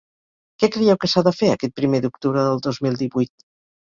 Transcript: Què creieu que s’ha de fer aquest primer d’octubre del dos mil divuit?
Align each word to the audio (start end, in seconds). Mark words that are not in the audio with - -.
Què 0.61 0.69
creieu 0.75 0.97
que 1.03 1.09
s’ha 1.11 1.23
de 1.29 1.33
fer 1.41 1.51
aquest 1.57 1.75
primer 1.81 1.99
d’octubre 2.07 2.47
del 2.49 2.67
dos 2.69 2.81
mil 2.87 2.99
divuit? 3.03 3.33